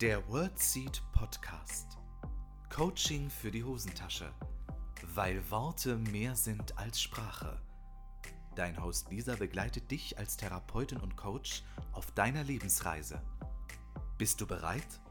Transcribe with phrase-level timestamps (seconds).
[0.00, 1.98] Der WordSeed Podcast.
[2.74, 4.32] Coaching für die Hosentasche.
[5.14, 7.60] Weil Worte mehr sind als Sprache.
[8.56, 13.20] Dein Host Lisa begleitet dich als Therapeutin und Coach auf deiner Lebensreise.
[14.16, 15.02] Bist du bereit?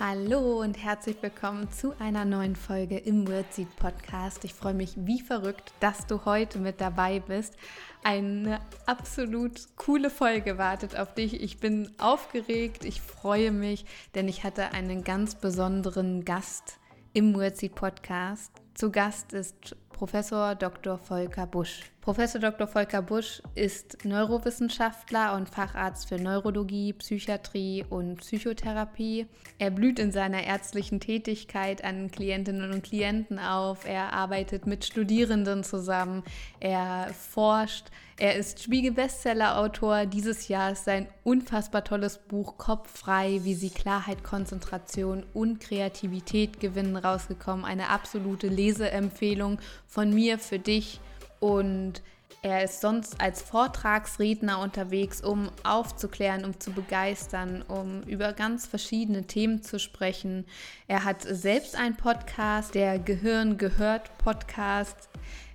[0.00, 4.44] Hallo und herzlich willkommen zu einer neuen Folge im WordSeed Podcast.
[4.44, 7.56] Ich freue mich wie verrückt, dass du heute mit dabei bist.
[8.02, 11.40] Eine absolut coole Folge wartet auf dich.
[11.40, 13.86] Ich bin aufgeregt, ich freue mich,
[14.16, 16.80] denn ich hatte einen ganz besonderen Gast
[17.12, 18.50] im WordSeed Podcast.
[18.74, 20.98] Zu Gast ist Professor Dr.
[20.98, 21.82] Volker Busch.
[22.04, 22.66] Professor Dr.
[22.66, 29.26] Volker Busch ist Neurowissenschaftler und Facharzt für Neurologie, Psychiatrie und Psychotherapie.
[29.58, 33.86] Er blüht in seiner ärztlichen Tätigkeit an Klientinnen und Klienten auf.
[33.86, 36.24] Er arbeitet mit Studierenden zusammen.
[36.60, 37.86] Er forscht.
[38.18, 40.04] Er ist Spiegel-Bestseller-Autor.
[40.04, 46.60] Dieses Jahr ist sein unfassbar tolles Buch Kopf frei, wie sie Klarheit, Konzentration und Kreativität
[46.60, 47.64] gewinnen rausgekommen.
[47.64, 51.00] Eine absolute Leseempfehlung von mir für dich.
[51.44, 52.00] Und
[52.40, 59.26] er ist sonst als Vortragsredner unterwegs, um aufzuklären, um zu begeistern, um über ganz verschiedene
[59.26, 60.46] Themen zu sprechen.
[60.88, 65.10] Er hat selbst einen Podcast, der Gehirn gehört Podcast.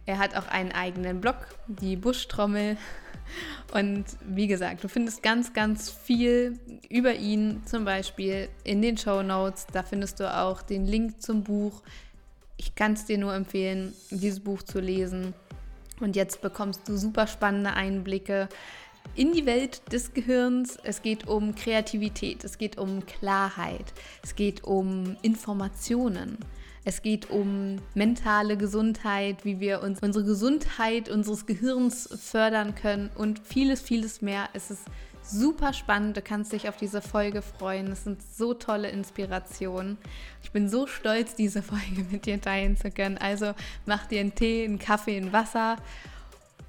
[0.06, 2.78] Er hat auch einen eigenen Blog, die Buschtrommel.
[3.74, 9.24] Und wie gesagt, du findest ganz, ganz viel über ihn, zum Beispiel in den Show
[9.24, 9.66] Notes.
[9.74, 11.82] Da findest du auch den Link zum Buch.
[12.58, 15.34] Ich kann es dir nur empfehlen, dieses Buch zu lesen.
[16.00, 18.50] Und jetzt bekommst du super spannende Einblicke
[19.16, 20.78] in die Welt des Gehirns.
[20.84, 23.94] Es geht um Kreativität, es geht um Klarheit,
[24.24, 26.38] es geht um Informationen.
[26.86, 33.40] Es geht um mentale Gesundheit, wie wir uns unsere Gesundheit unseres Gehirns fördern können und
[33.40, 34.50] vieles, vieles mehr.
[34.54, 34.86] Es ist
[35.30, 36.18] super spannend.
[36.18, 37.92] Du kannst dich auf diese Folge freuen.
[37.92, 39.98] Es sind so tolle Inspirationen.
[40.44, 43.18] Ich bin so stolz, diese Folge mit dir teilen zu können.
[43.18, 43.54] Also
[43.86, 45.78] mach dir einen Tee, einen Kaffee, ein Wasser.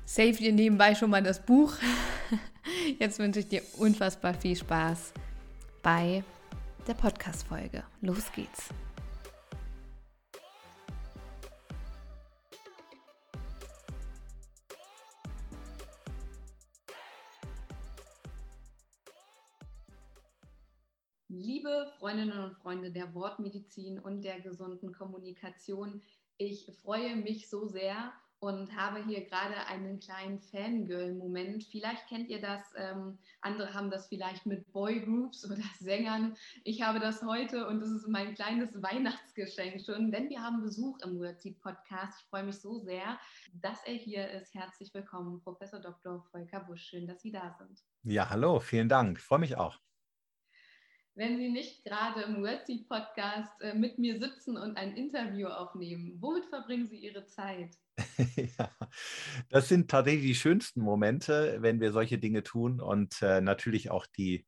[0.05, 1.73] Save dir nebenbei schon mal das Buch.
[2.99, 5.13] Jetzt wünsche ich dir unfassbar viel Spaß
[5.83, 6.23] bei
[6.87, 7.85] der Podcast-Folge.
[8.01, 8.69] Los geht's.
[21.33, 26.03] Liebe Freundinnen und Freunde der Wortmedizin und der gesunden Kommunikation,
[26.39, 31.63] ich freue mich so sehr und habe hier gerade einen kleinen Fangirl-Moment.
[31.71, 36.35] Vielleicht kennt ihr das, ähm, andere haben das vielleicht mit Boygroups oder Sängern.
[36.65, 40.99] Ich habe das heute und das ist mein kleines Weihnachtsgeschenk schon, denn wir haben Besuch
[41.05, 42.23] im Wordseed Podcast.
[42.23, 43.21] Ich freue mich so sehr,
[43.53, 44.53] dass er hier ist.
[44.53, 46.27] Herzlich willkommen, Professor Dr.
[46.33, 46.83] Volker Busch.
[46.83, 47.85] Schön, dass Sie da sind.
[48.03, 49.19] Ja, hallo, vielen Dank.
[49.19, 49.79] Ich freue mich auch
[51.15, 56.17] wenn Sie nicht gerade im Wordseed Podcast äh, mit mir sitzen und ein Interview aufnehmen?
[56.21, 57.77] Womit verbringen Sie Ihre Zeit?
[58.59, 58.71] ja,
[59.49, 64.07] das sind tatsächlich die schönsten Momente, wenn wir solche Dinge tun und äh, natürlich auch
[64.07, 64.47] die,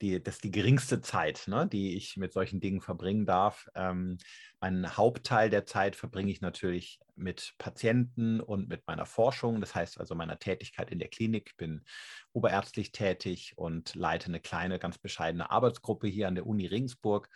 [0.00, 3.68] die, das ist die geringste Zeit, ne, die ich mit solchen Dingen verbringen darf.
[3.74, 4.18] Ähm,
[4.60, 9.98] meinen Hauptteil der Zeit verbringe ich natürlich mit Patienten und mit meiner Forschung, das heißt
[9.98, 11.48] also meiner Tätigkeit in der Klinik.
[11.50, 11.84] Ich bin
[12.32, 17.28] oberärztlich tätig und leite eine kleine, ganz bescheidene Arbeitsgruppe hier an der Uni Regensburg.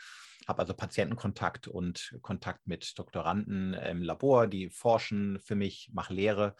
[0.48, 6.56] Habe also Patientenkontakt und Kontakt mit Doktoranden im Labor, die forschen für mich, mache Lehre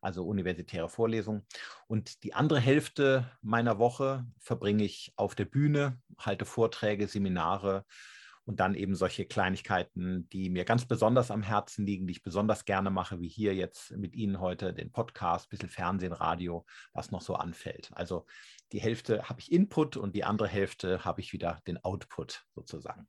[0.00, 1.46] also universitäre Vorlesungen.
[1.88, 7.84] Und die andere Hälfte meiner Woche verbringe ich auf der Bühne, halte Vorträge, Seminare
[8.44, 12.64] und dann eben solche Kleinigkeiten, die mir ganz besonders am Herzen liegen, die ich besonders
[12.64, 17.10] gerne mache, wie hier jetzt mit Ihnen heute den Podcast, ein bisschen Fernsehen, Radio, was
[17.10, 17.90] noch so anfällt.
[17.92, 18.26] Also
[18.70, 23.08] die Hälfte habe ich Input und die andere Hälfte habe ich wieder den Output sozusagen.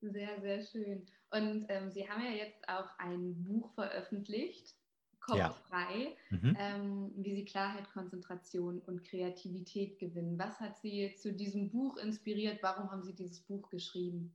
[0.00, 1.06] Sehr, sehr schön.
[1.30, 4.74] Und ähm, Sie haben ja jetzt auch ein Buch veröffentlicht,
[5.20, 5.50] Kopf ja.
[5.68, 6.56] frei, mhm.
[6.58, 10.38] ähm, wie sie Klarheit, Konzentration und Kreativität gewinnen.
[10.38, 12.62] Was hat Sie zu diesem Buch inspiriert?
[12.62, 14.34] Warum haben Sie dieses Buch geschrieben?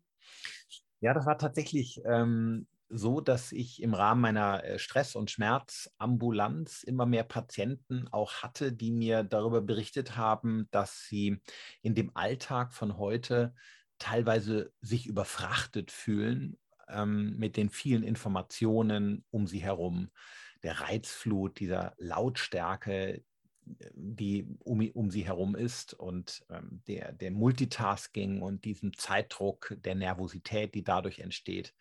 [1.02, 6.84] Ja, das war tatsächlich ähm, so, dass ich im Rahmen meiner äh, Stress- und Schmerzambulanz
[6.84, 11.42] immer mehr Patienten auch hatte, die mir darüber berichtet haben, dass sie
[11.82, 13.56] in dem Alltag von heute
[14.00, 16.58] teilweise sich überfrachtet fühlen
[16.88, 20.10] ähm, mit den vielen Informationen um sie herum
[20.66, 23.24] der Reizflut, dieser Lautstärke,
[23.94, 29.96] die um, um sie herum ist und ähm, der, der Multitasking und diesem Zeitdruck, der
[29.96, 31.74] Nervosität, die dadurch entsteht.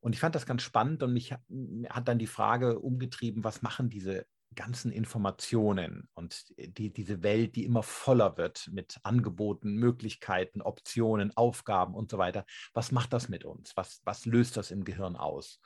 [0.00, 3.88] Und ich fand das ganz spannend und mich hat dann die Frage umgetrieben, was machen
[3.88, 11.36] diese ganzen Informationen und die, diese Welt, die immer voller wird mit Angeboten, Möglichkeiten, Optionen,
[11.36, 13.76] Aufgaben und so weiter, was macht das mit uns?
[13.76, 15.60] Was, was löst das im Gehirn aus?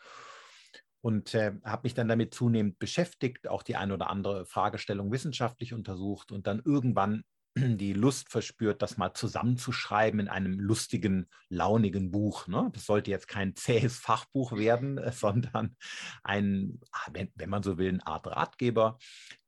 [1.02, 5.72] Und äh, habe mich dann damit zunehmend beschäftigt, auch die eine oder andere Fragestellung wissenschaftlich
[5.72, 7.24] untersucht und dann irgendwann
[7.56, 12.46] die Lust verspürt, das mal zusammenzuschreiben in einem lustigen, launigen Buch.
[12.46, 12.70] Ne?
[12.72, 15.76] Das sollte jetzt kein zähes Fachbuch werden, äh, sondern
[16.22, 18.98] ein, ah, wenn, wenn, man so will, eine Art Ratgeber,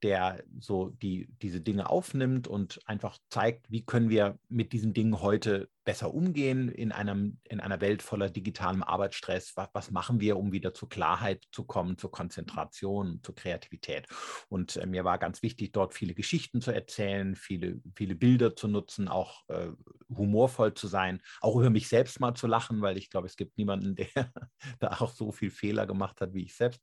[0.03, 5.21] der so die, diese Dinge aufnimmt und einfach zeigt, wie können wir mit diesen Dingen
[5.21, 9.53] heute besser umgehen in, einem, in einer Welt voller digitalem Arbeitsstress?
[9.57, 14.09] Was, was machen wir, um wieder zur Klarheit zu kommen, zur Konzentration, zur Kreativität?
[14.49, 18.69] Und äh, mir war ganz wichtig, dort viele Geschichten zu erzählen, viele, viele Bilder zu
[18.69, 19.69] nutzen, auch äh,
[20.09, 23.57] humorvoll zu sein, auch über mich selbst mal zu lachen, weil ich glaube, es gibt
[23.57, 24.33] niemanden, der
[24.81, 26.81] da auch so viel Fehler gemacht hat wie ich selbst.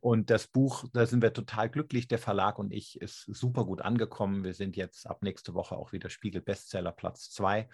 [0.00, 3.82] Und das Buch, da sind wir total glücklich, der Verlag und ich, ist super gut
[3.82, 4.44] angekommen.
[4.44, 7.68] Wir sind jetzt ab nächste Woche auch wieder Spiegel Bestseller Platz 2.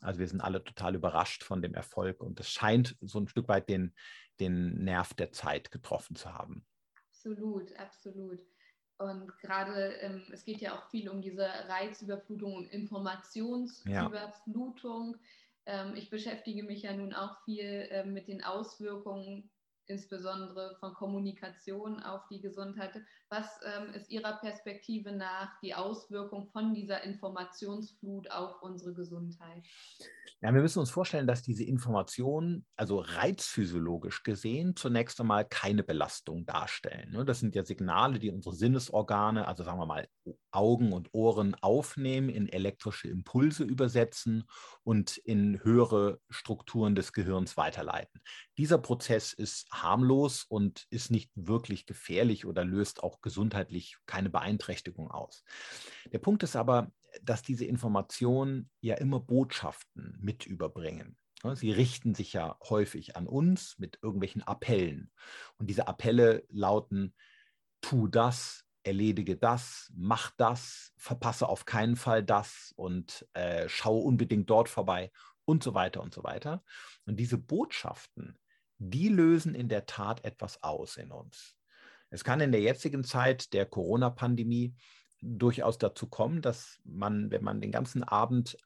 [0.00, 3.48] Also wir sind alle total überrascht von dem Erfolg und es scheint so ein Stück
[3.48, 3.94] weit den,
[4.40, 6.64] den Nerv der Zeit getroffen zu haben.
[7.08, 8.40] Absolut, absolut.
[8.98, 15.16] Und gerade, ähm, es geht ja auch viel um diese Reizüberflutung und Informationsüberflutung.
[15.66, 15.66] Ja.
[15.66, 19.50] Ähm, ich beschäftige mich ja nun auch viel äh, mit den Auswirkungen
[19.88, 23.00] insbesondere von Kommunikation auf die Gesundheit.
[23.28, 29.64] Was ähm, ist Ihrer Perspektive nach die Auswirkung von dieser Informationsflut auf unsere Gesundheit?
[30.42, 36.46] Ja, wir müssen uns vorstellen, dass diese Informationen, also reizphysiologisch gesehen, zunächst einmal keine Belastung
[36.46, 37.10] darstellen.
[37.10, 37.24] Ne?
[37.24, 40.06] Das sind ja Signale, die unsere Sinnesorgane, also sagen wir mal
[40.50, 44.44] Augen und Ohren aufnehmen, in elektrische Impulse übersetzen
[44.84, 48.20] und in höhere Strukturen des Gehirns weiterleiten.
[48.56, 55.10] Dieser Prozess ist harmlos und ist nicht wirklich gefährlich oder löst auch gesundheitlich keine Beeinträchtigung
[55.10, 55.44] aus.
[56.12, 56.90] Der Punkt ist aber,
[57.22, 61.16] dass diese Informationen ja immer Botschaften mit überbringen.
[61.54, 65.12] Sie richten sich ja häufig an uns mit irgendwelchen Appellen.
[65.58, 67.14] Und diese Appelle lauten,
[67.80, 74.48] tu das, erledige das, mach das, verpasse auf keinen Fall das und äh, schaue unbedingt
[74.48, 75.10] dort vorbei
[75.44, 76.64] und so weiter und so weiter.
[77.04, 78.38] Und diese Botschaften,
[78.78, 81.55] die lösen in der Tat etwas aus in uns.
[82.16, 84.74] Es kann in der jetzigen Zeit der Corona-Pandemie
[85.20, 88.56] durchaus dazu kommen, dass man, wenn man den ganzen Abend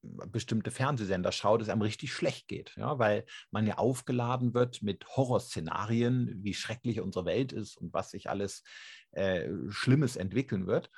[0.00, 5.06] bestimmte Fernsehsender schaut, es einem richtig schlecht geht, ja, weil man ja aufgeladen wird mit
[5.06, 8.62] Horrorszenarien, wie schrecklich unsere Welt ist und was sich alles
[9.10, 10.90] äh, Schlimmes entwickeln wird.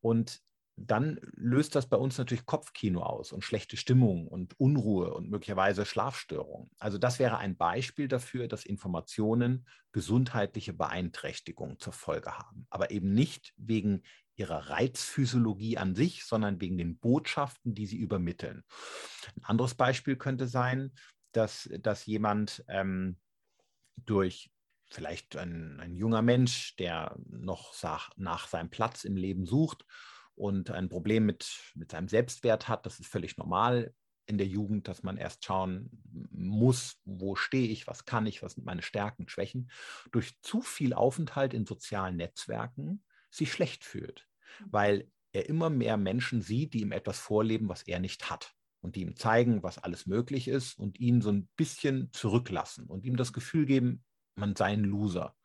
[0.00, 0.40] Und
[0.76, 5.86] dann löst das bei uns natürlich Kopfkino aus und schlechte Stimmung und Unruhe und möglicherweise
[5.86, 6.70] Schlafstörungen.
[6.78, 13.14] Also das wäre ein Beispiel dafür, dass Informationen gesundheitliche Beeinträchtigungen zur Folge haben, aber eben
[13.14, 14.02] nicht wegen
[14.36, 18.64] ihrer Reizphysiologie an sich, sondern wegen den Botschaften, die sie übermitteln.
[19.36, 20.92] Ein anderes Beispiel könnte sein,
[21.30, 23.16] dass, dass jemand ähm,
[23.96, 24.50] durch
[24.90, 27.74] vielleicht ein, ein, junger Mensch, der noch
[28.16, 29.84] nach seinem Platz im Leben sucht
[30.34, 33.94] und ein Problem mit, mit seinem Selbstwert hat, das ist völlig normal
[34.26, 35.90] in der Jugend, dass man erst schauen
[36.30, 39.70] muss, wo stehe ich, was kann ich, was sind meine Stärken, Schwächen,
[40.12, 44.26] durch zu viel Aufenthalt in sozialen Netzwerken sich schlecht fühlt,
[44.60, 44.66] mhm.
[44.70, 48.96] weil er immer mehr Menschen sieht, die ihm etwas vorleben, was er nicht hat und
[48.96, 53.16] die ihm zeigen, was alles möglich ist und ihn so ein bisschen zurücklassen und ihm
[53.16, 54.04] das Gefühl geben,
[54.36, 55.36] man sei ein Loser.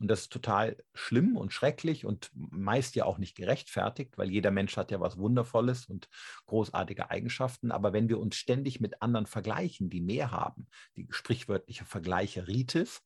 [0.00, 4.50] Und das ist total schlimm und schrecklich und meist ja auch nicht gerechtfertigt, weil jeder
[4.50, 6.08] Mensch hat ja was Wundervolles und
[6.46, 7.70] großartige Eigenschaften.
[7.70, 13.02] Aber wenn wir uns ständig mit anderen vergleichen, die mehr haben, die sprichwörtliche Vergleicheritis,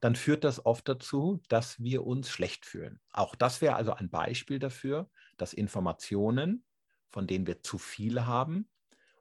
[0.00, 3.00] dann führt das oft dazu, dass wir uns schlecht fühlen.
[3.12, 6.64] Auch das wäre also ein Beispiel dafür, dass Informationen,
[7.10, 8.68] von denen wir zu viele haben,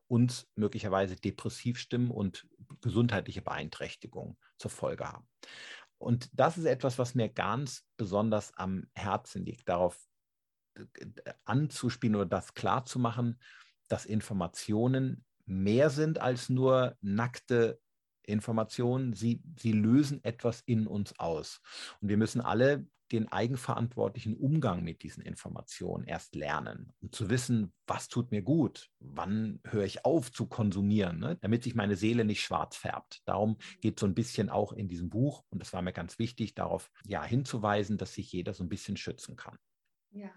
[0.08, 2.46] uns möglicherweise depressiv stimmen und
[2.82, 5.26] gesundheitliche Beeinträchtigungen zur Folge haben.
[6.02, 9.98] Und das ist etwas, was mir ganz besonders am Herzen liegt, darauf
[10.76, 13.40] äh, anzuspielen oder das klarzumachen,
[13.88, 17.80] dass Informationen mehr sind als nur nackte
[18.24, 21.62] Informationen, sie, sie lösen etwas in uns aus.
[22.00, 27.74] Und wir müssen alle den eigenverantwortlichen Umgang mit diesen Informationen erst lernen, um zu wissen,
[27.88, 31.38] was tut mir gut, wann höre ich auf zu konsumieren, ne?
[31.42, 33.22] damit sich meine Seele nicht schwarz färbt.
[33.26, 36.56] Darum geht so ein bisschen auch in diesem Buch, und das war mir ganz wichtig,
[36.56, 39.58] darauf ja, hinzuweisen, dass sich jeder so ein bisschen schützen kann.
[40.12, 40.32] Ja.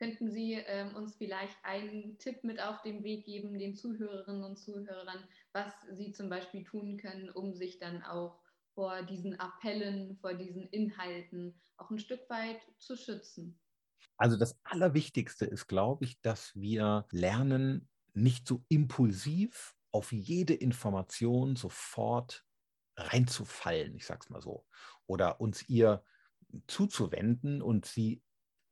[0.00, 4.56] Könnten Sie ähm, uns vielleicht einen Tipp mit auf den Weg geben, den Zuhörerinnen und
[4.56, 8.39] Zuhörern, was sie zum Beispiel tun können, um sich dann auch
[8.74, 13.60] vor diesen Appellen, vor diesen Inhalten auch ein Stück weit zu schützen?
[14.16, 21.56] Also das Allerwichtigste ist, glaube ich, dass wir lernen, nicht so impulsiv auf jede Information
[21.56, 22.44] sofort
[22.96, 24.66] reinzufallen, ich sage es mal so,
[25.06, 26.04] oder uns ihr
[26.66, 28.22] zuzuwenden und sie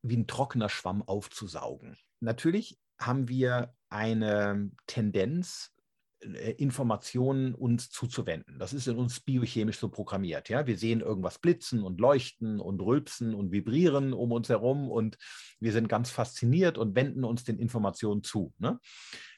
[0.03, 1.97] wie ein trockener Schwamm aufzusaugen.
[2.21, 5.75] Natürlich haben wir eine Tendenz,
[6.21, 8.59] Informationen uns zuzuwenden.
[8.59, 10.49] Das ist in uns biochemisch so programmiert.
[10.49, 10.67] Ja?
[10.67, 15.17] Wir sehen irgendwas blitzen und leuchten und rülpsen und vibrieren um uns herum und
[15.61, 18.53] wir sind ganz fasziniert und wenden uns den Informationen zu.
[18.59, 18.81] Ne?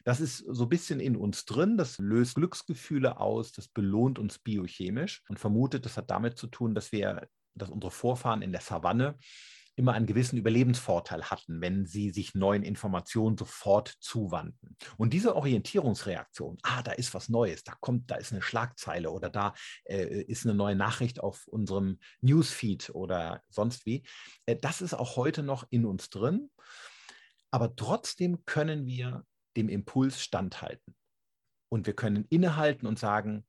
[0.04, 4.38] Das ist so ein bisschen in uns drin, das löst Glücksgefühle aus, das belohnt uns
[4.38, 8.62] biochemisch und vermutet, das hat damit zu tun, dass wir, dass unsere Vorfahren in der
[8.62, 9.18] Savanne
[9.80, 14.76] immer einen gewissen Überlebensvorteil hatten, wenn sie sich neuen Informationen sofort zuwandten.
[14.98, 19.30] Und diese Orientierungsreaktion, ah, da ist was Neues, da kommt, da ist eine Schlagzeile oder
[19.30, 24.04] da äh, ist eine neue Nachricht auf unserem Newsfeed oder sonst wie,
[24.44, 26.50] äh, das ist auch heute noch in uns drin.
[27.50, 29.24] Aber trotzdem können wir
[29.56, 30.94] dem Impuls standhalten.
[31.70, 33.46] Und wir können innehalten und sagen,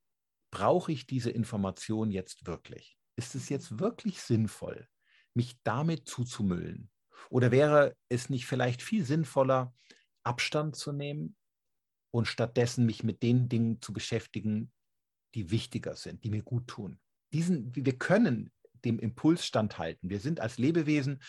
[0.49, 2.97] brauche ich diese Information jetzt wirklich?
[3.17, 4.87] Ist es jetzt wirklich sinnvoll,
[5.33, 6.89] mich damit zuzumüllen?
[7.29, 9.73] Oder wäre es nicht vielleicht viel sinnvoller,
[10.23, 11.35] Abstand zu nehmen
[12.11, 14.71] und stattdessen mich mit den Dingen zu beschäftigen,
[15.33, 16.99] die wichtiger sind, die mir gut tun?
[17.33, 18.51] Diesen, wir können
[18.83, 20.09] dem Impuls standhalten.
[20.09, 21.21] Wir sind als Lebewesen,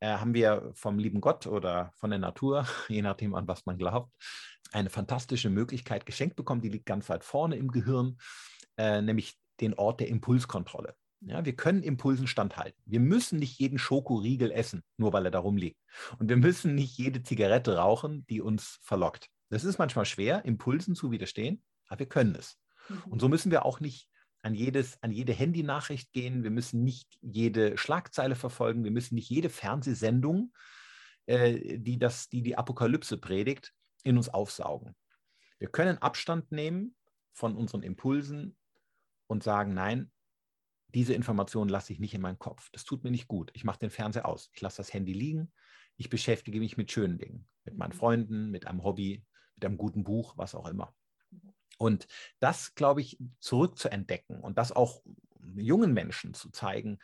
[0.00, 3.78] äh, haben wir vom lieben Gott oder von der Natur, je nachdem an was man
[3.78, 4.12] glaubt,
[4.72, 8.18] eine fantastische Möglichkeit geschenkt bekommen, die liegt ganz weit vorne im Gehirn,
[8.76, 10.96] äh, nämlich den Ort der Impulskontrolle.
[11.24, 12.80] Ja, wir können Impulsen standhalten.
[12.84, 15.78] Wir müssen nicht jeden Schokoriegel essen, nur weil er da rumliegt.
[16.18, 19.28] Und wir müssen nicht jede Zigarette rauchen, die uns verlockt.
[19.48, 22.58] Das ist manchmal schwer, Impulsen zu widerstehen, aber wir können es.
[22.88, 23.12] Mhm.
[23.12, 24.08] Und so müssen wir auch nicht
[24.42, 26.42] an, jedes, an jede Handynachricht gehen.
[26.42, 28.84] Wir müssen nicht jede Schlagzeile verfolgen.
[28.84, 30.52] Wir müssen nicht jede Fernsehsendung,
[31.26, 34.96] äh, die, das, die die Apokalypse predigt, in uns aufsaugen.
[35.58, 36.96] Wir können Abstand nehmen
[37.32, 38.56] von unseren Impulsen
[39.28, 40.10] und sagen, nein,
[40.94, 42.68] diese Information lasse ich nicht in meinen Kopf.
[42.72, 43.50] Das tut mir nicht gut.
[43.54, 44.50] Ich mache den Fernseher aus.
[44.52, 45.52] Ich lasse das Handy liegen.
[45.96, 49.24] Ich beschäftige mich mit schönen Dingen, mit meinen Freunden, mit einem Hobby,
[49.56, 50.94] mit einem guten Buch, was auch immer.
[51.78, 52.06] Und
[52.38, 55.02] das, glaube ich, zurückzuentdecken und das auch
[55.56, 56.98] jungen Menschen zu zeigen,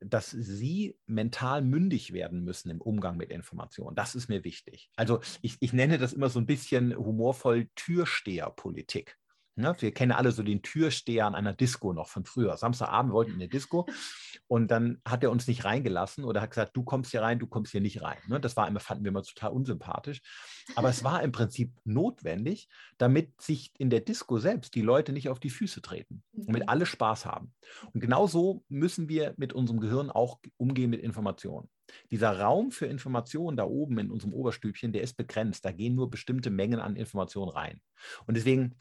[0.00, 3.94] dass sie mental mündig werden müssen im Umgang mit Informationen.
[3.94, 4.90] Das ist mir wichtig.
[4.96, 9.18] Also ich, ich nenne das immer so ein bisschen humorvoll Türsteherpolitik.
[9.60, 9.74] Ne?
[9.78, 12.56] Wir kennen alle so den Türsteher an einer Disco noch von früher.
[12.56, 13.86] Samstagabend wollten wir in eine Disco
[14.48, 17.46] und dann hat er uns nicht reingelassen oder hat gesagt, du kommst hier rein, du
[17.46, 18.18] kommst hier nicht rein.
[18.28, 18.40] Ne?
[18.40, 20.22] Das war immer, fanden wir immer total unsympathisch.
[20.74, 25.28] Aber es war im Prinzip notwendig, damit sich in der Disco selbst die Leute nicht
[25.28, 26.68] auf die Füße treten, damit mhm.
[26.68, 27.52] alle Spaß haben.
[27.92, 31.68] Und genauso müssen wir mit unserem Gehirn auch umgehen mit Informationen.
[32.10, 35.64] Dieser Raum für Informationen da oben in unserem Oberstübchen, der ist begrenzt.
[35.64, 37.80] Da gehen nur bestimmte Mengen an Informationen rein.
[38.26, 38.76] Und deswegen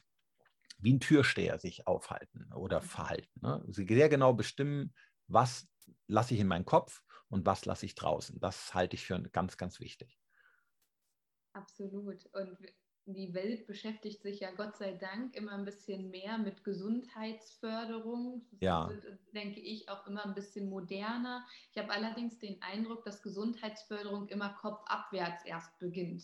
[0.79, 2.85] wie ein Türsteher sich aufhalten oder mhm.
[2.85, 3.39] verhalten.
[3.41, 3.63] Ne?
[3.67, 4.93] Sie sehr genau bestimmen,
[5.27, 5.67] was
[6.07, 8.39] lasse ich in meinen Kopf und was lasse ich draußen.
[8.39, 10.19] Das halte ich für ganz, ganz wichtig.
[11.53, 12.25] Absolut.
[12.33, 12.57] Und
[13.05, 18.45] die Welt beschäftigt sich ja Gott sei Dank immer ein bisschen mehr mit Gesundheitsförderung.
[18.51, 18.89] Das ja.
[18.89, 21.45] wird, denke ich, auch immer ein bisschen moderner.
[21.71, 26.23] Ich habe allerdings den Eindruck, dass Gesundheitsförderung immer kopfabwärts erst beginnt.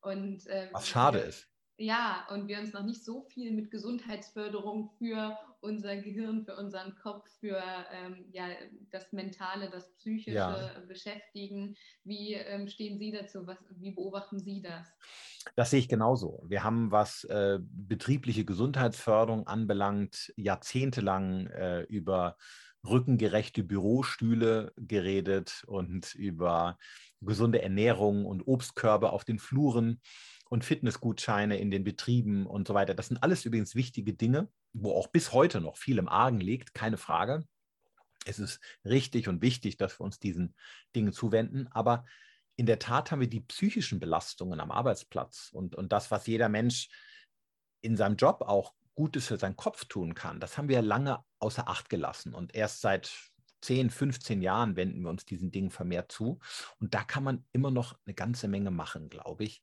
[0.00, 1.51] Und, äh, Was schade ist.
[1.82, 6.94] Ja, und wir uns noch nicht so viel mit Gesundheitsförderung für unser Gehirn, für unseren
[6.94, 7.60] Kopf, für
[7.92, 8.44] ähm, ja,
[8.92, 10.80] das Mentale, das Psychische ja.
[10.86, 11.74] beschäftigen.
[12.04, 13.48] Wie ähm, stehen Sie dazu?
[13.48, 14.86] Was, wie beobachten Sie das?
[15.56, 16.44] Das sehe ich genauso.
[16.46, 22.36] Wir haben, was äh, betriebliche Gesundheitsförderung anbelangt, jahrzehntelang äh, über
[22.86, 26.78] rückengerechte Bürostühle geredet und über
[27.20, 30.00] gesunde Ernährung und Obstkörbe auf den Fluren
[30.52, 32.92] und Fitnessgutscheine in den Betrieben und so weiter.
[32.92, 36.74] Das sind alles übrigens wichtige Dinge, wo auch bis heute noch viel im Argen liegt,
[36.74, 37.46] keine Frage.
[38.26, 40.54] Es ist richtig und wichtig, dass wir uns diesen
[40.94, 42.04] Dingen zuwenden, aber
[42.56, 46.50] in der Tat haben wir die psychischen Belastungen am Arbeitsplatz und, und das, was jeder
[46.50, 46.90] Mensch
[47.80, 51.66] in seinem Job auch Gutes für seinen Kopf tun kann, das haben wir lange außer
[51.66, 52.34] Acht gelassen.
[52.34, 53.10] Und erst seit
[53.62, 56.40] 10, 15 Jahren wenden wir uns diesen Dingen vermehrt zu.
[56.78, 59.62] Und da kann man immer noch eine ganze Menge machen, glaube ich.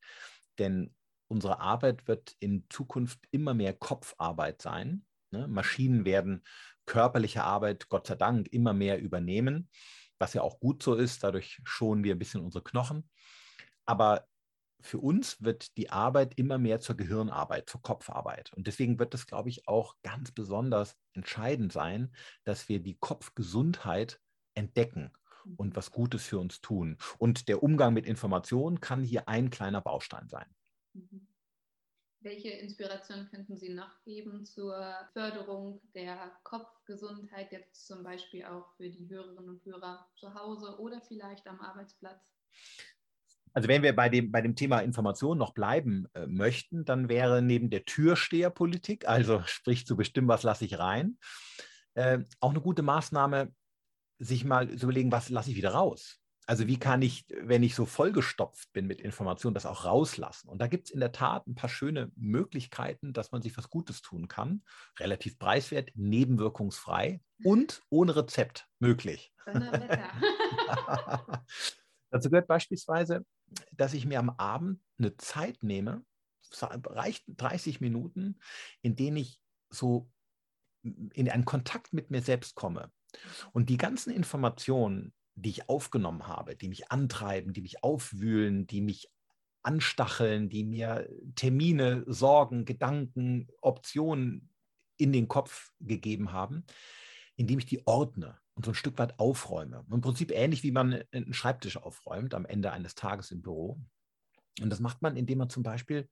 [0.60, 0.94] Denn
[1.28, 5.06] unsere Arbeit wird in Zukunft immer mehr Kopfarbeit sein.
[5.32, 5.48] Ne?
[5.48, 6.44] Maschinen werden
[6.86, 9.70] körperliche Arbeit, Gott sei Dank, immer mehr übernehmen,
[10.18, 11.24] was ja auch gut so ist.
[11.24, 13.10] Dadurch schonen wir ein bisschen unsere Knochen.
[13.86, 14.26] Aber
[14.82, 18.52] für uns wird die Arbeit immer mehr zur Gehirnarbeit, zur Kopfarbeit.
[18.54, 22.14] Und deswegen wird es, glaube ich, auch ganz besonders entscheidend sein,
[22.44, 24.20] dass wir die Kopfgesundheit
[24.56, 25.12] entdecken
[25.58, 26.98] und was Gutes für uns tun.
[27.18, 30.48] Und der Umgang mit Informationen kann hier ein kleiner Baustein sein.
[30.94, 31.28] Mhm.
[32.22, 38.90] Welche Inspiration könnten Sie noch geben zur Förderung der Kopfgesundheit, jetzt zum Beispiel auch für
[38.90, 42.20] die Hörerinnen und Hörer zu Hause oder vielleicht am Arbeitsplatz?
[43.54, 47.42] Also wenn wir bei dem, bei dem Thema Information noch bleiben äh, möchten, dann wäre
[47.42, 51.18] neben der Türsteherpolitik, also sprich zu bestimmen, was lasse ich rein,
[51.94, 53.54] äh, auch eine gute Maßnahme,
[54.20, 56.20] sich mal zu überlegen, was lasse ich wieder raus.
[56.46, 60.50] Also wie kann ich, wenn ich so vollgestopft bin mit Informationen, das auch rauslassen?
[60.50, 63.70] Und da gibt es in der Tat ein paar schöne Möglichkeiten, dass man sich was
[63.70, 64.64] Gutes tun kann.
[64.98, 69.32] Relativ preiswert, nebenwirkungsfrei und ohne Rezept möglich.
[72.10, 73.24] Dazu gehört beispielsweise,
[73.72, 76.04] dass ich mir am Abend eine Zeit nehme,
[76.62, 78.40] reicht 30 Minuten,
[78.82, 80.10] in denen ich so
[80.82, 82.92] in einen Kontakt mit mir selbst komme.
[83.54, 88.82] Und die ganzen Informationen, die ich aufgenommen habe, die mich antreiben, die mich aufwühlen, die
[88.82, 89.10] mich
[89.64, 94.50] anstacheln, die mir Termine, Sorgen, Gedanken, Optionen
[94.98, 96.66] in den Kopf gegeben haben,
[97.36, 99.86] indem ich die ordne und so ein Stück weit aufräume.
[99.90, 103.82] Im Prinzip ähnlich wie man einen Schreibtisch aufräumt am Ende eines Tages im Büro.
[104.62, 106.10] Und das macht man, indem man zum Beispiel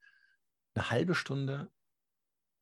[0.74, 1.70] eine halbe Stunde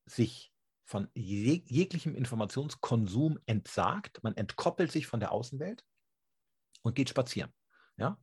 [0.05, 0.54] sich
[0.85, 4.23] von jeg jeglichem Informationskonsum entsagt.
[4.23, 5.83] Man entkoppelt sich von der Außenwelt
[6.83, 7.51] und geht spazieren.
[7.97, 8.19] Ja?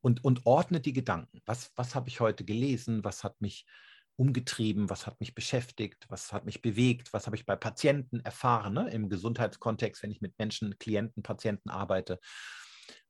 [0.00, 1.40] Und, und ordnet die Gedanken.
[1.44, 3.04] Was, was habe ich heute gelesen?
[3.04, 3.66] Was hat mich
[4.14, 4.88] umgetrieben?
[4.88, 6.06] Was hat mich beschäftigt?
[6.08, 7.12] Was hat mich bewegt?
[7.12, 8.88] Was habe ich bei Patienten erfahren ne?
[8.90, 12.20] im Gesundheitskontext, wenn ich mit Menschen, Klienten, Patienten arbeite?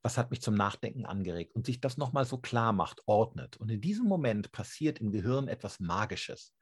[0.03, 1.55] Was hat mich zum Nachdenken angeregt?
[1.55, 3.59] Und sich das nochmal so klar macht, ordnet.
[3.59, 6.55] Und in diesem Moment passiert im Gehirn etwas Magisches.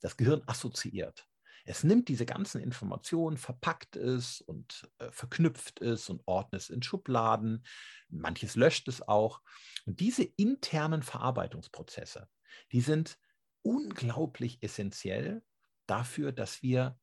[0.00, 1.27] Das Gehirn assoziiert.
[1.68, 6.82] Es nimmt diese ganzen Informationen, verpackt es und äh, verknüpft es und ordnet es in
[6.82, 7.62] Schubladen.
[8.08, 9.42] Manches löscht es auch.
[9.84, 12.26] Und diese internen Verarbeitungsprozesse,
[12.72, 13.18] die sind
[13.60, 15.42] unglaublich essentiell
[15.86, 16.98] dafür, dass wir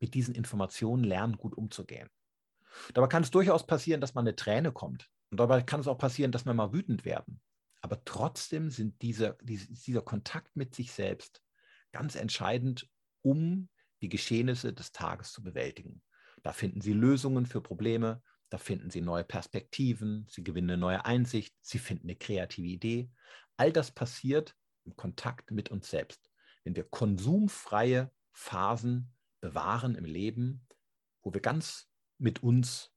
[0.00, 2.10] mit diesen Informationen lernen, gut umzugehen.
[2.92, 5.08] Dabei kann es durchaus passieren, dass man eine Träne kommt.
[5.30, 7.40] Und dabei kann es auch passieren, dass wir mal wütend werden.
[7.80, 11.42] Aber trotzdem sind diese, diese, dieser Kontakt mit sich selbst
[11.90, 12.86] ganz entscheidend,
[13.22, 13.70] um
[14.02, 16.02] die Geschehnisse des Tages zu bewältigen.
[16.42, 21.04] Da finden Sie Lösungen für Probleme, da finden Sie neue Perspektiven, Sie gewinnen eine neue
[21.04, 23.10] Einsicht, Sie finden eine kreative Idee.
[23.56, 26.30] All das passiert im Kontakt mit uns selbst.
[26.64, 30.66] Wenn wir konsumfreie Phasen bewahren im Leben,
[31.22, 32.92] wo wir ganz mit uns,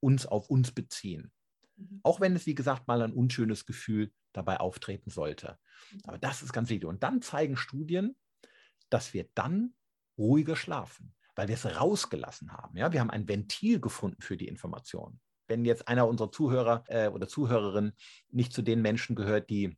[0.00, 1.32] uns auf uns beziehen.
[1.76, 2.00] Mhm.
[2.02, 5.58] Auch wenn es, wie gesagt, mal ein unschönes Gefühl dabei auftreten sollte.
[6.04, 6.88] Aber das ist ganz wichtig.
[6.88, 8.16] Und dann zeigen Studien,
[8.90, 9.74] dass wir dann
[10.18, 12.76] ruhiger schlafen, weil wir es rausgelassen haben.
[12.76, 12.92] Ja?
[12.92, 15.20] Wir haben ein Ventil gefunden für die Information.
[15.46, 17.92] Wenn jetzt einer unserer Zuhörer äh, oder Zuhörerinnen
[18.30, 19.76] nicht zu den Menschen gehört, die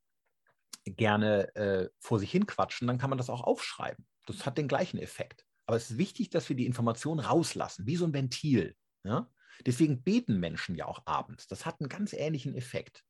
[0.84, 4.06] gerne äh, vor sich hin quatschen, dann kann man das auch aufschreiben.
[4.26, 5.44] Das hat den gleichen Effekt.
[5.66, 8.76] Aber es ist wichtig, dass wir die Information rauslassen, wie so ein Ventil.
[9.02, 9.28] Ja?
[9.64, 11.48] Deswegen beten Menschen ja auch abends.
[11.48, 13.02] Das hat einen ganz ähnlichen Effekt.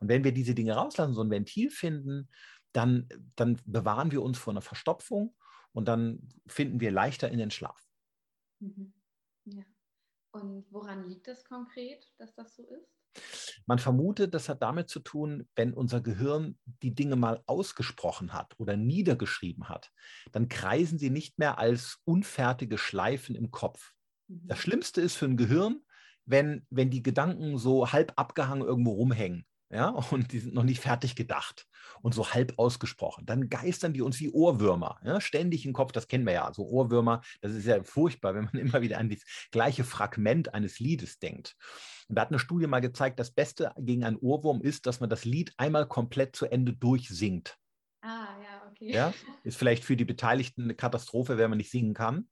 [0.00, 2.28] Und wenn wir diese Dinge rauslassen, so ein Ventil finden,
[2.72, 5.34] dann, dann bewahren wir uns vor einer Verstopfung
[5.74, 7.86] und dann finden wir leichter in den Schlaf.
[8.60, 8.94] Mhm.
[9.44, 9.64] Ja.
[10.32, 12.88] Und woran liegt es konkret, dass das so ist?
[13.66, 18.58] Man vermutet, das hat damit zu tun, wenn unser Gehirn die Dinge mal ausgesprochen hat
[18.58, 19.92] oder niedergeschrieben hat,
[20.32, 23.92] dann kreisen sie nicht mehr als unfertige Schleifen im Kopf.
[24.28, 24.46] Mhm.
[24.46, 25.82] Das Schlimmste ist für ein Gehirn,
[26.24, 30.80] wenn, wenn die Gedanken so halb abgehangen irgendwo rumhängen ja, und die sind noch nicht
[30.80, 31.66] fertig gedacht
[32.00, 33.26] und so halb ausgesprochen.
[33.26, 36.66] Dann geistern die uns wie Ohrwürmer, ja, ständig im Kopf, das kennen wir ja, so
[36.66, 41.18] Ohrwürmer, das ist ja furchtbar, wenn man immer wieder an das gleiche Fragment eines Liedes
[41.18, 41.56] denkt.
[42.08, 45.10] Und da hat eine Studie mal gezeigt, das Beste gegen einen Ohrwurm ist, dass man
[45.10, 47.56] das Lied einmal komplett zu Ende durchsingt.
[48.00, 48.92] Ah, ja, okay.
[48.92, 52.28] Ja, ist vielleicht für die Beteiligten eine Katastrophe, wenn man nicht singen kann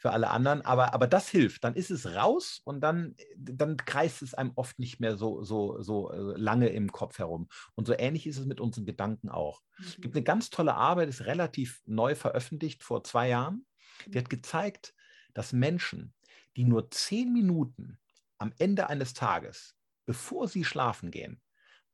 [0.00, 0.62] für alle anderen.
[0.62, 1.62] Aber, aber das hilft.
[1.62, 5.82] Dann ist es raus und dann, dann kreist es einem oft nicht mehr so, so,
[5.82, 7.48] so äh, lange im Kopf herum.
[7.74, 9.60] Und so ähnlich ist es mit unseren Gedanken auch.
[9.76, 9.84] Mhm.
[9.84, 13.66] Es gibt eine ganz tolle Arbeit, ist relativ neu veröffentlicht vor zwei Jahren.
[14.06, 14.94] Die hat gezeigt,
[15.34, 16.14] dass Menschen,
[16.56, 17.98] die nur zehn Minuten
[18.38, 21.42] am Ende eines Tages, bevor sie schlafen gehen,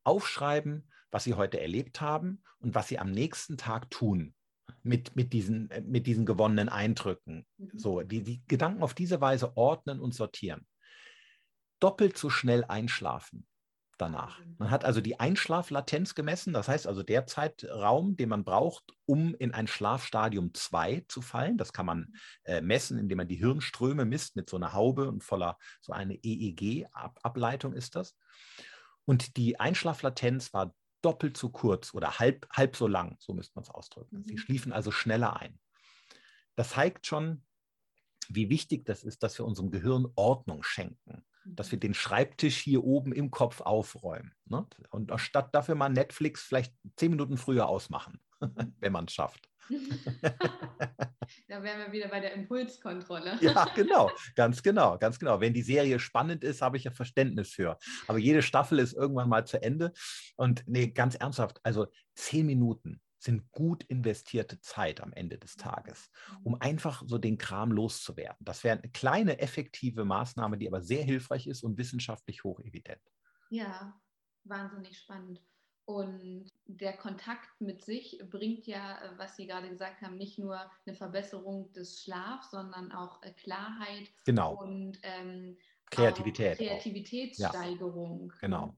[0.04, 4.36] aufschreiben, was sie heute erlebt haben und was sie am nächsten Tag tun
[4.86, 7.46] mit, mit, diesen, äh, mit diesen gewonnenen Eindrücken.
[7.58, 7.78] Mhm.
[7.78, 10.66] So, die, die Gedanken auf diese Weise ordnen und sortieren.
[11.80, 13.46] Doppelt so schnell einschlafen
[13.98, 14.40] danach.
[14.58, 19.34] Man hat also die Einschlaflatenz gemessen, das heißt also der Zeitraum, den man braucht, um
[19.34, 21.56] in ein Schlafstadium 2 zu fallen.
[21.56, 22.12] Das kann man
[22.44, 26.14] äh, messen, indem man die Hirnströme misst mit so einer Haube und voller so eine
[26.22, 28.16] EEG-Ableitung ist das.
[29.04, 30.74] Und die Einschlaflatenz war
[31.06, 34.22] doppelt so kurz oder halb, halb so lang, so müsste man es ausdrücken.
[34.24, 34.38] Sie mhm.
[34.38, 35.58] schliefen also schneller ein.
[36.56, 37.44] Das zeigt schon,
[38.28, 42.84] wie wichtig das ist, dass wir unserem Gehirn Ordnung schenken dass wir den Schreibtisch hier
[42.84, 44.32] oben im Kopf aufräumen.
[44.46, 44.66] Ne?
[44.90, 48.20] Und statt dafür mal Netflix vielleicht zehn Minuten früher ausmachen,
[48.80, 49.48] wenn man es schafft.
[51.48, 53.38] da wären wir wieder bei der Impulskontrolle.
[53.40, 55.40] ja, genau, ganz genau, ganz genau.
[55.40, 57.78] Wenn die Serie spannend ist, habe ich ja Verständnis für.
[58.06, 59.92] Aber jede Staffel ist irgendwann mal zu Ende.
[60.36, 66.10] Und nee, ganz ernsthaft, also zehn Minuten sind gut investierte Zeit am Ende des Tages,
[66.44, 66.60] um mhm.
[66.60, 68.38] einfach so den Kram loszuwerden.
[68.40, 73.00] Das wäre eine kleine, effektive Maßnahme, die aber sehr hilfreich ist und wissenschaftlich hochevident.
[73.50, 74.00] Ja,
[74.44, 75.42] wahnsinnig spannend.
[75.86, 80.96] Und der Kontakt mit sich bringt ja, was Sie gerade gesagt haben, nicht nur eine
[80.96, 84.56] Verbesserung des Schlafs, sondern auch äh, Klarheit genau.
[84.60, 85.56] und ähm,
[85.90, 86.58] Kreativität.
[86.58, 88.32] Kreativitätssteigerung.
[88.32, 88.76] Ja, genau.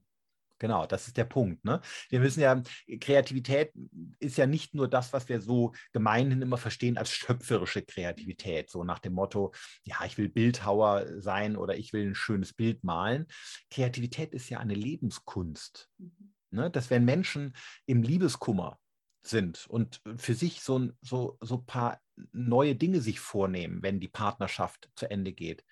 [0.58, 1.64] Genau, das ist der Punkt.
[1.64, 1.80] Ne?
[2.10, 2.60] Wir müssen ja,
[3.00, 3.72] Kreativität
[4.18, 8.82] ist ja nicht nur das, was wir so gemeinhin immer verstehen als schöpferische Kreativität, so
[8.82, 9.52] nach dem Motto,
[9.84, 13.26] ja, ich will Bildhauer sein oder ich will ein schönes Bild malen.
[13.70, 15.88] Kreativität ist ja eine Lebenskunst.
[15.98, 16.34] Mhm.
[16.50, 16.70] Ne?
[16.70, 17.54] Dass wenn Menschen
[17.86, 18.78] im Liebeskummer
[19.22, 22.00] sind und für sich so, so, so ein paar
[22.32, 25.64] neue Dinge sich vornehmen, wenn die Partnerschaft zu Ende geht,